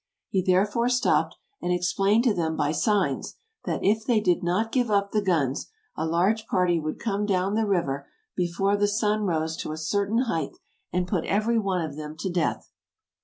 He 0.29 0.41
therefore 0.41 0.89
stopped, 0.89 1.35
and 1.61 1.71
explained 1.71 2.23
to 2.23 2.33
them 2.33 2.55
by 2.55 2.71
signs, 2.71 3.35
that 3.65 3.83
if 3.83 4.03
they 4.03 4.19
did 4.19 4.41
not 4.41 4.71
give 4.71 4.89
up 4.89 5.11
the 5.11 5.21
guns, 5.21 5.69
a 5.95 6.07
large 6.07 6.47
party 6.47 6.79
would 6.79 6.97
come 6.97 7.27
down 7.27 7.53
the 7.53 7.67
river 7.67 8.07
before 8.35 8.75
the 8.75 8.87
sun 8.87 9.25
rose 9.25 9.55
to 9.57 9.71
a 9.73 9.77
certain 9.77 10.23
height* 10.23 10.57
and 10.91 11.07
put 11.07 11.25
every 11.25 11.59
one 11.59 11.83
of 11.85 11.97
them 11.97 12.17
to 12.17 12.31
death. 12.31 12.71